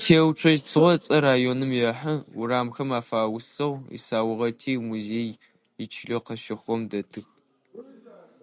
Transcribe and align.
Теуцожь 0.00 0.62
Цыгъо 0.68 0.90
ыцӀэ 0.96 1.16
районым 1.26 1.72
ехьы, 1.88 2.14
урамхэм 2.40 2.90
афаусыгъ, 3.00 3.76
исаугъэти, 3.96 4.70
имузеий 4.78 5.30
ичылэу 5.84 6.24
къызщыхъугъэм 6.26 6.82
дэтых. 6.90 7.26